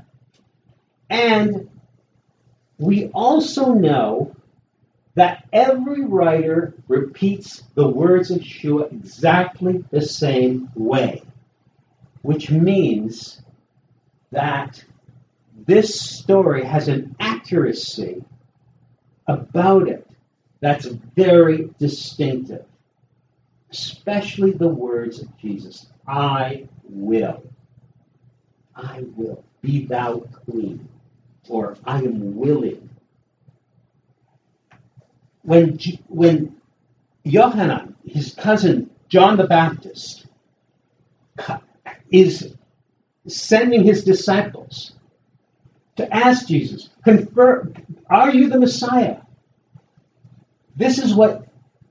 [1.10, 1.70] and
[2.78, 4.36] we also know
[5.16, 11.24] that every writer repeats the words of Yeshua exactly the same way
[12.26, 13.40] which means
[14.32, 14.84] that
[15.68, 18.26] this story has an accuracy
[19.28, 20.05] about it
[20.66, 22.66] that's very distinctive,
[23.70, 27.44] especially the words of Jesus I will.
[28.76, 29.44] I will.
[29.62, 30.90] Be thou clean.
[31.48, 32.90] Or I am willing.
[35.44, 36.60] When, when
[37.24, 40.26] Yohanan, his cousin John the Baptist,
[42.10, 42.56] is
[43.28, 44.94] sending his disciples
[45.98, 47.76] to ask Jesus, confirm,
[48.10, 49.18] are you the Messiah?
[50.76, 51.48] This is what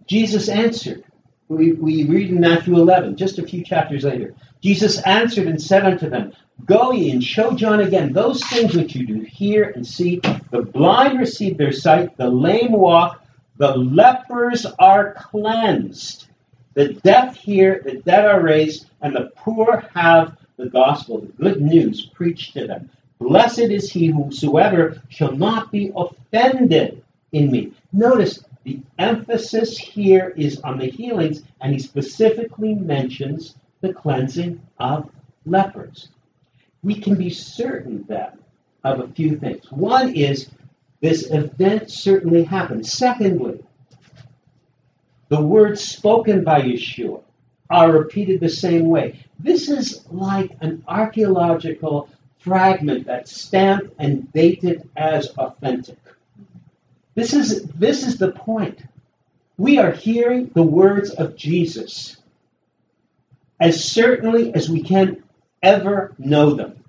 [0.06, 1.04] Jesus answered.
[1.48, 4.34] We, we read in Matthew 11, just a few chapters later.
[4.60, 6.32] Jesus answered and said unto them,
[6.64, 10.20] Go ye and show John again those things which you do hear and see.
[10.50, 13.22] The blind receive their sight, the lame walk,
[13.56, 16.28] the lepers are cleansed,
[16.74, 21.60] the deaf hear, the dead are raised, and the poor have the gospel, the good
[21.60, 22.90] news preached to them.
[23.18, 27.72] Blessed is he whosoever shall not be offended in me.
[27.92, 35.10] Notice the emphasis here is on the healings, and he specifically mentions the cleansing of
[35.44, 36.08] lepers.
[36.82, 38.38] We can be certain then
[38.82, 39.70] of a few things.
[39.70, 40.50] One is
[41.00, 42.86] this event certainly happened.
[42.86, 43.62] Secondly,
[45.28, 47.22] the words spoken by Yeshua
[47.68, 49.18] are repeated the same way.
[49.38, 55.98] This is like an archaeological fragment that's stamped and dated as authentic.
[57.14, 58.82] This is, this is the point.
[59.56, 62.16] We are hearing the words of Jesus
[63.60, 65.22] as certainly as we can
[65.62, 66.84] ever know them.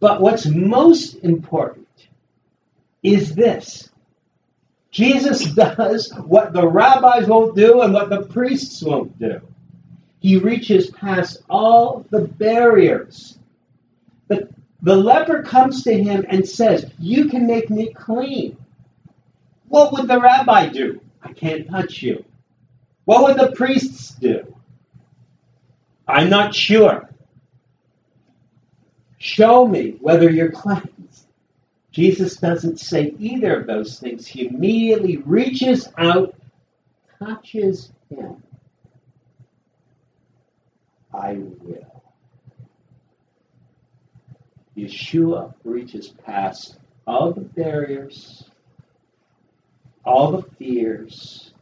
[0.00, 1.86] But what's most important
[3.02, 3.90] is this
[4.90, 9.40] Jesus does what the rabbis won't do and what the priests won't do.
[10.20, 13.38] He reaches past all the barriers.
[14.28, 14.48] The,
[14.82, 18.56] the leper comes to him and says, You can make me clean.
[19.68, 21.00] What would the rabbi do?
[21.22, 22.24] I can't touch you.
[23.04, 24.54] What would the priests do?
[26.06, 27.08] I'm not sure.
[29.18, 31.26] Show me whether you're cleansed.
[31.92, 34.26] Jesus doesn't say either of those things.
[34.26, 36.34] He immediately reaches out,
[37.18, 38.42] touches him.
[41.14, 41.91] I will.
[44.82, 48.50] Yeshua reaches past all the barriers,
[50.04, 51.54] all the fears.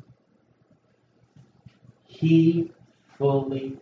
[2.06, 2.70] He
[3.18, 3.76] fully,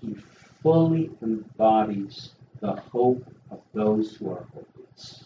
[0.00, 0.16] he
[0.62, 5.24] fully embodies the hope of those who are hopeless.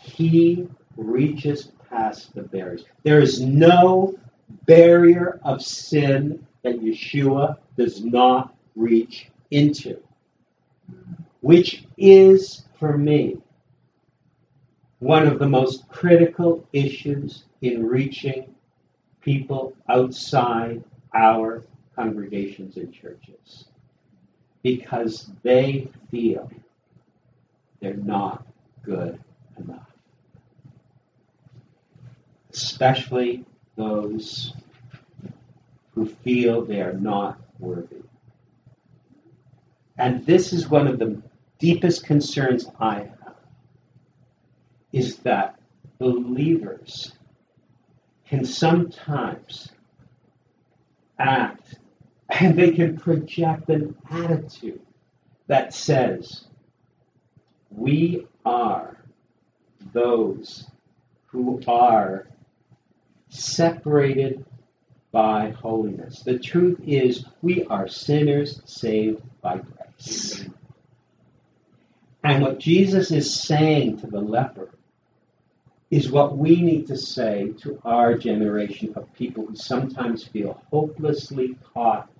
[0.00, 2.84] He reaches past the barriers.
[3.02, 4.16] There is no
[4.66, 10.00] barrier of sin that Yeshua does not reach into,
[11.40, 13.38] which is, for me,
[14.98, 18.54] one of the most critical issues in reaching
[19.20, 20.82] people outside
[21.14, 21.62] our
[21.94, 23.66] congregations and churches
[24.62, 26.50] because they feel
[27.80, 28.46] they're not
[28.84, 29.18] good
[29.58, 29.92] enough.
[32.52, 33.44] Especially
[33.76, 34.52] those
[35.94, 38.02] who feel they are not worthy.
[39.98, 41.20] And this is one of the
[41.58, 43.34] deepest concerns I have
[44.92, 45.58] is that
[45.98, 47.12] believers
[48.26, 49.70] can sometimes
[51.18, 51.78] act
[52.30, 54.80] and they can project an attitude
[55.46, 56.46] that says,
[57.70, 58.98] We are
[59.92, 60.70] those
[61.26, 62.28] who are
[63.28, 64.44] separated
[65.10, 66.22] by holiness.
[66.22, 69.77] The truth is, we are sinners saved by grace.
[72.22, 74.70] And what Jesus is saying to the leper
[75.90, 81.56] is what we need to say to our generation of people who sometimes feel hopelessly
[81.72, 82.10] caught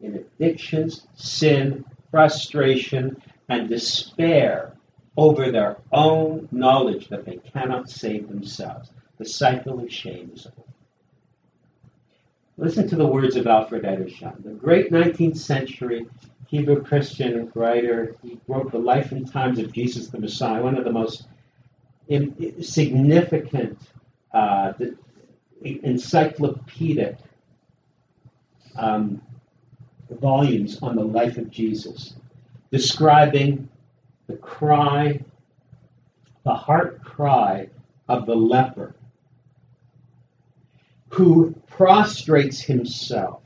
[0.00, 4.76] in addictions, sin, frustration, and despair
[5.16, 8.90] over their own knowledge that they cannot save themselves.
[9.18, 10.65] The cycle of shame is over.
[12.58, 16.06] Listen to the words of Alfred Edersheim, the great 19th century
[16.46, 18.16] Hebrew Christian writer.
[18.22, 21.26] He wrote The Life and Times of Jesus the Messiah, one of the most
[22.62, 23.78] significant
[24.32, 24.72] uh,
[25.62, 27.18] encyclopedic
[28.76, 29.20] um,
[30.08, 32.14] volumes on the life of Jesus,
[32.70, 33.68] describing
[34.28, 35.20] the cry,
[36.44, 37.68] the heart cry
[38.08, 38.95] of the leper
[41.08, 43.42] who prostrates himself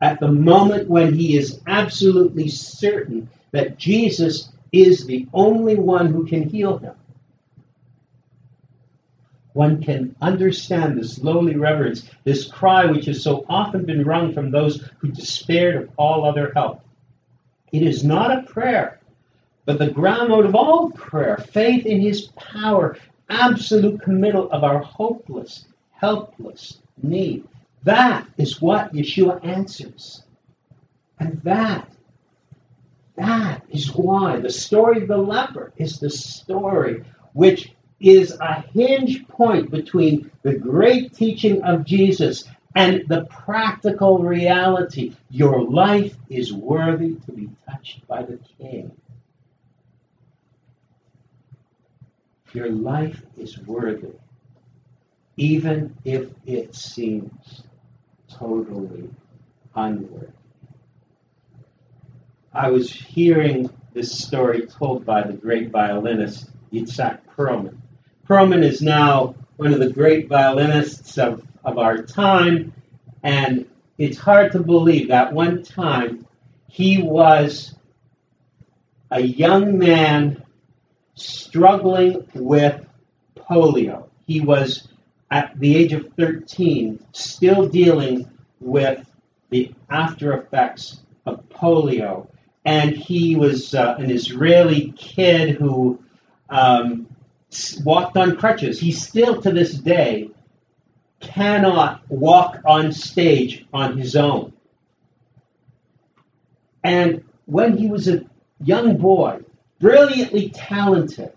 [0.00, 6.26] at the moment when he is absolutely certain that Jesus is the only one who
[6.26, 6.94] can heal him
[9.52, 14.50] one can understand this lowly reverence, this cry which has so often been wrung from
[14.50, 16.80] those who despaired of all other help.
[17.72, 19.00] It is not a prayer,
[19.64, 22.96] but the ground note of all prayer, faith in his power,
[23.28, 25.66] absolute committal of our hopeless,
[26.00, 27.46] helpless need.
[27.84, 30.22] That is what Yeshua answers.
[31.18, 31.88] And that,
[33.16, 39.28] that is why the story of the leper is the story which is a hinge
[39.28, 42.44] point between the great teaching of Jesus
[42.74, 45.14] and the practical reality.
[45.28, 48.90] Your life is worthy to be touched by the King.
[52.52, 54.12] Your life is worthy,
[55.40, 57.62] even if it seems
[58.28, 59.08] totally
[59.74, 60.26] unworthy.
[62.52, 67.78] I was hearing this story told by the great violinist Itzhak Perlman.
[68.28, 72.74] Perlman is now one of the great violinists of, of our time,
[73.22, 73.64] and
[73.96, 76.26] it's hard to believe that one time
[76.66, 77.74] he was
[79.10, 80.42] a young man
[81.14, 82.84] struggling with
[83.38, 84.06] polio.
[84.26, 84.89] He was
[85.30, 88.28] at the age of 13 still dealing
[88.60, 89.06] with
[89.50, 92.28] the after effects of polio.
[92.64, 96.02] And he was uh, an Israeli kid who
[96.48, 97.06] um,
[97.84, 98.78] walked on crutches.
[98.80, 100.30] He still, to this day,
[101.20, 104.52] cannot walk on stage on his own.
[106.82, 108.24] And when he was a
[108.62, 109.40] young boy,
[109.80, 111.32] brilliantly talented,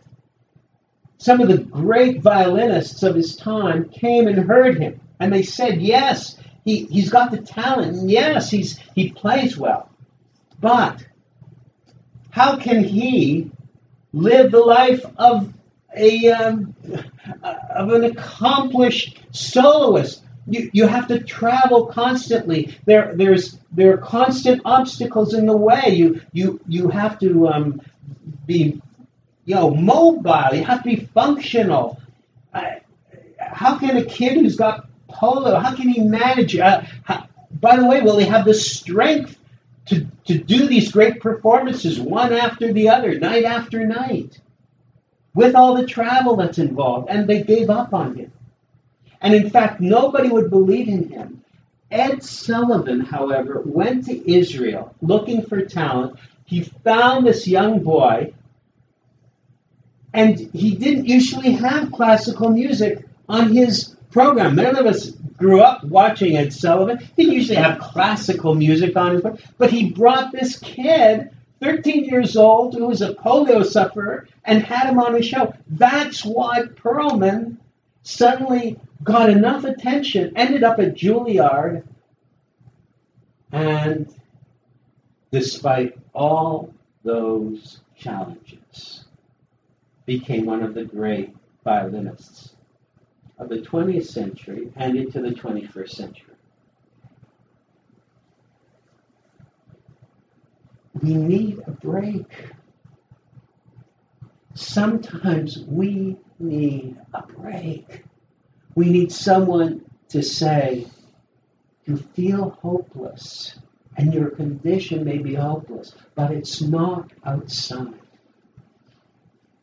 [1.24, 5.00] some of the great violinists of his time came and heard him.
[5.20, 7.98] And they said, yes, he, he's got the talent.
[7.98, 9.90] And yes, he's, he plays well.
[10.60, 11.06] But
[12.30, 13.52] how can he
[14.12, 15.54] live the life of
[15.96, 16.76] a um,
[17.44, 20.24] of an accomplished soloist.
[20.46, 22.78] You, you have to travel constantly.
[22.86, 25.90] There there's there are constant obstacles in the way.
[25.90, 27.82] You you you have to um,
[28.46, 28.82] be
[29.46, 30.54] you know mobile.
[30.54, 32.00] You have to be functional.
[33.40, 35.62] How can a kid who's got polio?
[35.62, 36.58] How can he manage?
[36.58, 39.38] Uh, how, by the way, will he have the strength
[39.88, 44.40] to to do these great performances one after the other, night after night?
[45.34, 48.32] with all the travel that's involved, and they gave up on him.
[49.22, 51.44] And in fact, nobody would believe in him.
[51.90, 56.20] Ed Sullivan, however, went to Israel looking for talent.
[56.46, 58.34] He found this young boy,
[60.14, 64.56] and he didn't usually have classical music on his program.
[64.56, 67.00] None of us grew up watching Ed Sullivan.
[67.16, 72.06] He didn't usually have classical music on his program, but he brought this kid 13
[72.06, 75.54] years old who was a polio sufferer and had him on his show.
[75.68, 77.58] That's why Perlman
[78.04, 81.84] suddenly got enough attention, ended up at Juilliard,
[83.52, 84.14] and
[85.32, 89.03] despite all those challenges,
[90.06, 92.56] became one of the great violinists
[93.38, 96.34] of the 20th century and into the 21st century.
[101.02, 102.32] We need a break.
[104.54, 108.04] Sometimes we need a break.
[108.76, 110.88] We need someone to say,
[111.86, 113.58] You feel hopeless,
[113.98, 118.03] and your condition may be hopeless, but it's not outside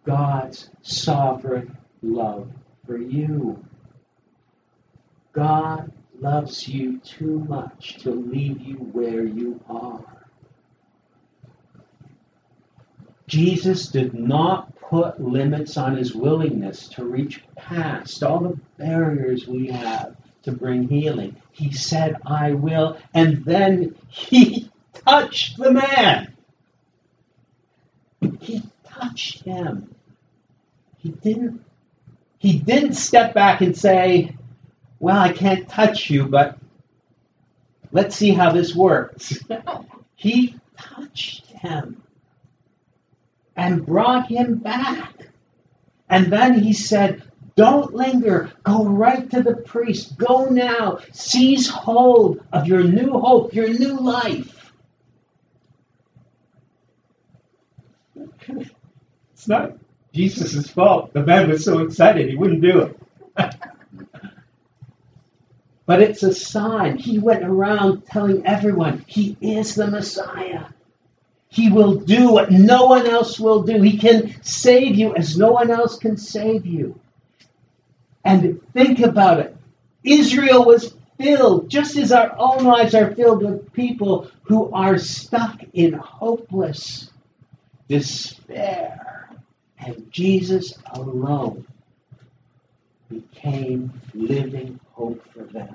[0.04, 2.50] God's sovereign love
[2.86, 3.64] for you.
[5.32, 10.04] God loves you too much to leave you where you are.
[13.26, 19.68] Jesus did not put limits on his willingness to reach past all the barriers we
[19.68, 21.36] have to bring healing.
[21.52, 24.70] He said, I will, and then he
[25.06, 26.29] touched the man.
[29.00, 29.94] He touched him.
[30.98, 31.64] He didn't
[32.38, 34.34] he didn't step back and say,
[34.98, 36.58] Well, I can't touch you, but
[37.92, 39.38] let's see how this works.
[40.14, 42.02] he touched him
[43.56, 45.12] and brought him back.
[46.08, 47.22] And then he said,
[47.56, 48.52] Don't linger.
[48.62, 50.16] Go right to the priest.
[50.16, 51.00] Go now.
[51.12, 54.72] Seize hold of your new hope, your new life.
[59.40, 59.72] It's not
[60.12, 61.14] Jesus' fault.
[61.14, 63.00] The man was so excited he wouldn't do it.
[65.86, 66.98] but it's a sign.
[66.98, 70.66] He went around telling everyone he is the Messiah.
[71.48, 73.80] He will do what no one else will do.
[73.80, 77.00] He can save you as no one else can save you.
[78.22, 79.56] And think about it.
[80.04, 85.62] Israel was filled, just as our own lives are filled with people who are stuck
[85.72, 87.10] in hopeless
[87.88, 88.89] despair.
[89.90, 91.66] And Jesus alone
[93.08, 95.74] became living hope for them.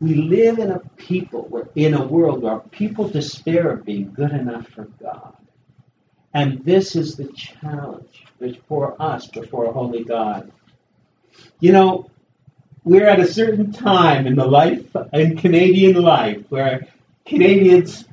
[0.00, 4.68] We live in a people, in a world where people despair of being good enough
[4.68, 5.34] for God.
[6.34, 8.24] And this is the challenge
[8.68, 10.52] for us before a holy God.
[11.58, 12.10] You know,
[12.84, 16.86] we're at a certain time in the life, in Canadian life, where
[17.24, 18.04] Canadians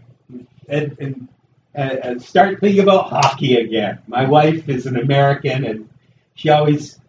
[0.69, 1.27] and, and,
[2.19, 3.99] start thinking about hockey again.
[4.07, 5.89] My wife is an American, and
[6.35, 6.99] she always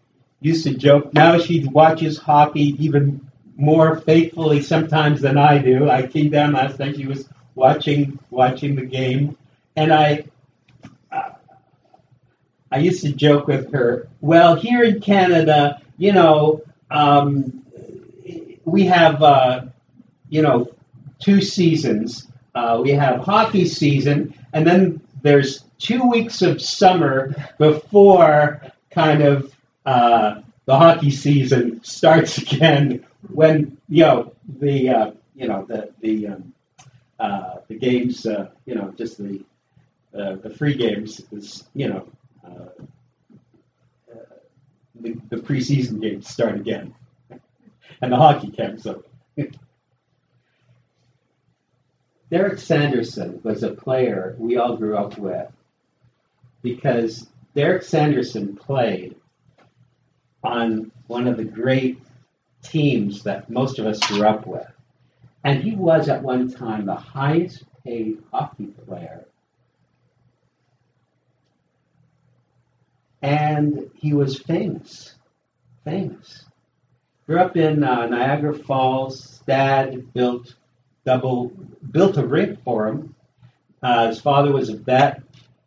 [0.40, 1.12] used to joke.
[1.14, 5.88] Now she watches hockey even more faithfully sometimes than I do.
[5.90, 6.96] I came down last night.
[6.96, 9.36] She was watching watching the game,
[9.76, 10.24] and I
[11.10, 11.30] uh,
[12.70, 14.08] I used to joke with her.
[14.20, 17.64] Well, here in Canada, you know, um,
[18.64, 19.62] we have uh,
[20.28, 20.68] you know
[21.18, 22.28] two seasons.
[22.54, 29.54] Uh, we have hockey season, and then there's two weeks of summer before kind of
[29.86, 36.28] uh, the hockey season starts again when you know the uh, you know the the
[36.28, 36.52] um,
[37.18, 39.44] uh, the games uh, you know just the
[40.18, 42.08] uh, the free games is you know
[42.44, 42.84] uh,
[45.00, 46.94] the, the preseason games start again
[48.02, 49.02] and the hockey camps up.
[52.30, 55.50] Derek Sanderson was a player we all grew up with
[56.62, 59.16] because Derek Sanderson played
[60.44, 61.98] on one of the great
[62.62, 64.66] teams that most of us grew up with.
[65.42, 69.24] And he was at one time the highest paid hockey player.
[73.22, 75.14] And he was famous.
[75.84, 76.44] Famous.
[77.26, 79.42] Grew up in uh, Niagara Falls.
[79.46, 80.54] Dad built
[81.08, 81.50] double
[81.90, 83.14] built a rink for him.
[83.82, 85.22] Uh, his father was a vet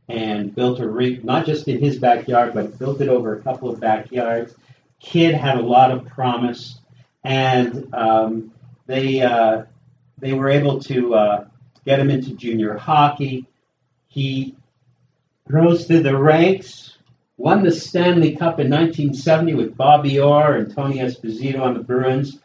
[0.08, 3.68] and built a rink not just in his backyard, but built it over a couple
[3.68, 4.54] of backyards.
[5.00, 6.80] Kid had a lot of promise
[7.24, 8.54] and um,
[8.86, 9.64] they uh,
[10.20, 11.48] they were able to uh,
[11.86, 13.48] get him into junior hockey.
[14.10, 14.56] He
[15.48, 17.00] rose through the ranks,
[17.38, 22.38] won the Stanley Cup in 1970 with Bobby Orr and Tony Esposito on the Bruins,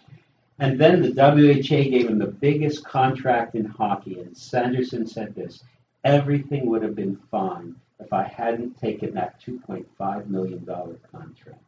[0.59, 5.63] And then the WHA gave him the biggest contract in hockey, and Sanderson said this
[6.03, 11.63] everything would have been fine if I hadn't taken that $2.5 million contract.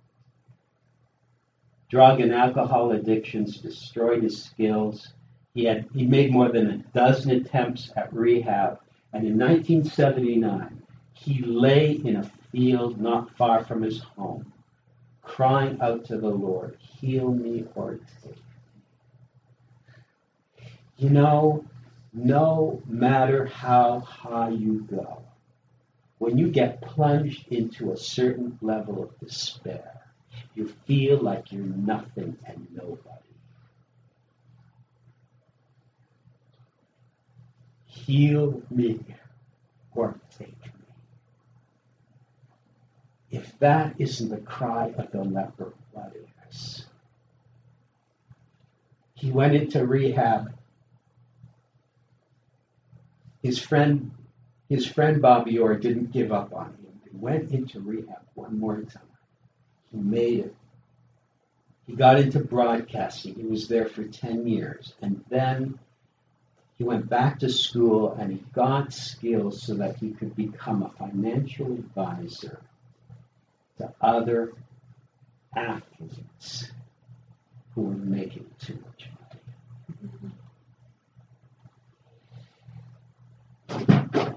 [1.91, 5.09] Drug and alcohol addictions destroyed his skills.
[5.55, 8.80] He had he made more than a dozen attempts at rehab,
[9.12, 10.82] and in 1979
[11.12, 14.53] he lay in a field not far from his home,
[15.22, 18.36] crying out to the Lord, "Heal me or take."
[20.99, 21.64] Me." You know,
[22.12, 25.22] no matter how high you go,
[26.18, 30.01] when you get plunged into a certain level of despair,
[30.55, 33.14] you feel like you're nothing and nobody.
[37.86, 39.01] Heal me
[39.94, 40.72] or take me.
[43.30, 46.16] If that isn't the cry of the leper, what
[46.51, 46.86] is?
[49.14, 50.57] He went into rehab.
[53.43, 54.11] His friend,
[54.68, 57.01] his friend Bobby Orr didn't give up on him.
[57.05, 59.03] He went into rehab one more time.
[59.91, 60.55] He made it.
[61.86, 63.34] He got into broadcasting.
[63.34, 64.93] He was there for 10 years.
[65.01, 65.78] And then
[66.76, 70.91] he went back to school and he got skills so that he could become a
[70.91, 72.61] financial advisor
[73.78, 74.53] to other
[75.57, 76.70] athletes
[77.74, 79.43] who were making too much money.
[80.05, 80.28] Mm-hmm.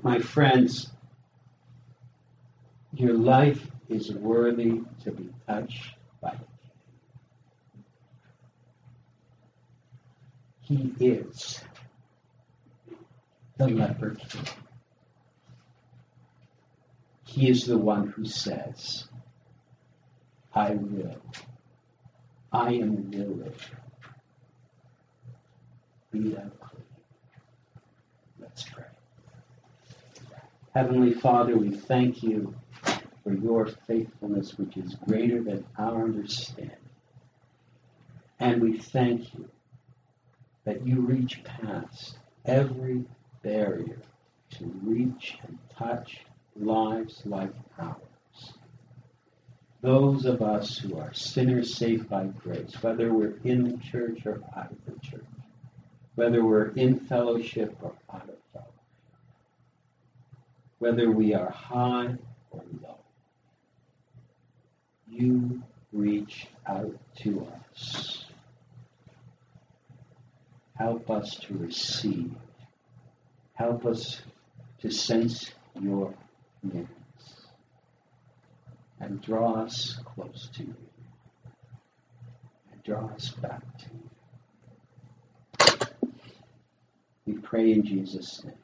[0.03, 0.91] My friends,
[2.93, 6.45] your life is worthy to be touched by the
[10.67, 10.95] King.
[10.97, 11.61] He is
[13.57, 14.45] the leper king.
[17.25, 19.05] He is the one who says,
[20.53, 21.21] I will.
[22.51, 23.53] I am willing.
[26.11, 26.51] Be thou.
[28.39, 28.90] Let's pray.
[30.73, 32.55] Heavenly Father, we thank you
[33.23, 36.77] for your faithfulness, which is greater than our understanding.
[38.39, 39.49] And we thank you
[40.63, 43.03] that you reach past every
[43.43, 43.97] barrier
[44.51, 46.21] to reach and touch
[46.55, 48.53] lives like ours.
[49.81, 54.41] Those of us who are sinners saved by grace, whether we're in the church or
[54.55, 55.25] out of the church,
[56.15, 58.35] whether we're in fellowship or out of
[60.81, 62.17] whether we are high
[62.49, 62.97] or low,
[65.07, 65.61] you
[65.93, 68.25] reach out to us.
[70.75, 72.33] Help us to receive.
[73.53, 74.23] Help us
[74.79, 76.15] to sense your
[76.63, 76.89] nearness.
[78.99, 80.75] And draw us close to you.
[82.71, 85.87] And draw us back to you.
[87.27, 88.60] We pray in Jesus' name.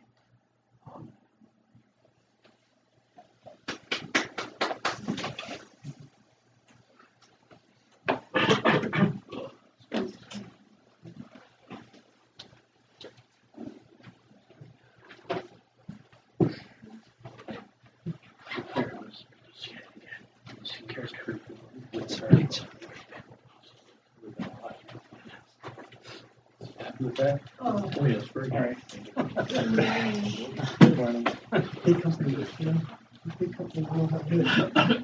[34.30, 34.97] do that.